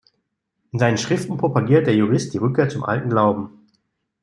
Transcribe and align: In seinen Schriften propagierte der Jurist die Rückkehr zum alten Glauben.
In 0.71 0.79
seinen 0.79 0.97
Schriften 0.97 1.37
propagierte 1.37 1.91
der 1.91 1.95
Jurist 1.95 2.33
die 2.33 2.39
Rückkehr 2.39 2.69
zum 2.69 2.83
alten 2.83 3.09
Glauben. 3.11 3.67